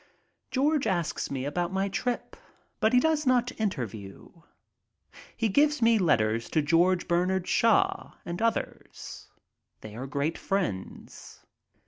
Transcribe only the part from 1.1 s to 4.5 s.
me about my trip, but he does not interview.